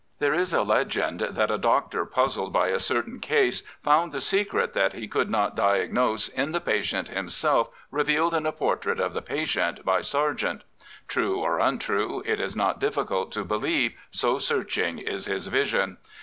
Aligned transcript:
There 0.17 0.33
is 0.33 0.51
a 0.51 0.63
legend 0.63 1.19
that 1.19 1.51
a 1.51 1.59
doctor 1.59 2.07
puzzled 2.07 2.51
by 2.51 2.69
a 2.69 2.79
certain 2.79 3.19
case 3.19 3.61
found 3.83 4.11
the 4.11 4.19
secret 4.19 4.73
that 4.73 4.93
he 4.93 5.07
could 5.07 5.29
not 5.29 5.55
diagnose 5.55 6.27
in 6.27 6.53
the 6.53 6.59
patient 6.59 7.09
himself 7.09 7.69
revealed 7.91 8.33
in 8.33 8.47
a 8.47 8.51
portrait 8.51 8.99
of 8.99 9.13
the 9.13 9.21
patient 9.21 9.85
by 9.85 10.01
Sargent. 10.01 10.63
True 11.07 11.37
or 11.39 11.59
untrue, 11.59 12.23
it 12.25 12.39
is 12.39 12.55
not 12.55 12.79
difficult 12.79 13.31
to 13.33 13.45
believe, 13.45 13.93
so 14.09 14.39
searching 14.39 14.97
is 14.97 15.25
his 15.27 15.45
vision. 15.45 15.97